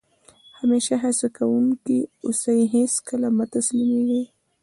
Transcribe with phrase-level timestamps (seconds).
[0.59, 4.23] همېشه هڅه کوونکی اوسى؛ هېڅ کله مه تسلیمېږي!